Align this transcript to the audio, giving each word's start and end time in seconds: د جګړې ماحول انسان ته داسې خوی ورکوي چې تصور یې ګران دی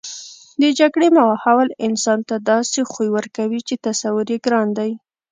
د 0.61 0.63
جګړې 0.79 1.07
ماحول 1.17 1.69
انسان 1.87 2.19
ته 2.29 2.35
داسې 2.51 2.79
خوی 2.91 3.09
ورکوي 3.17 3.59
چې 3.67 3.75
تصور 3.85 4.25
یې 4.33 4.37
ګران 4.45 4.67
دی 4.77 4.91